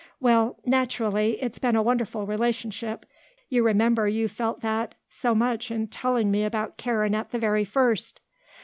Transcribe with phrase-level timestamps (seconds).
[0.19, 1.37] "Well, naturally.
[1.43, 3.05] It's been a wonderful relationship.
[3.49, 7.65] You remember you felt that so much in telling me about Karen at the very
[7.65, 8.19] first."